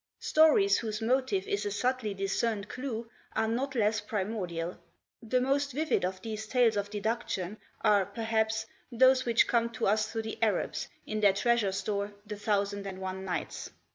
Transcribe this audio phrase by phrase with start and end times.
[0.17, 4.79] Stories whose motive is a subtly discerned clew are not less primordial.
[5.21, 10.07] The most vivid of these tales of deduction are, perhaps, those which come to us
[10.07, 13.69] through the Arabs, in their treasure store," The Thousand and One Nights."